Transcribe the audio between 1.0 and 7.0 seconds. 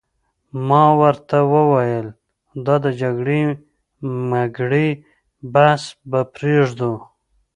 ورته وویل: دا د جګړې مګړې بحث به پرېږدو.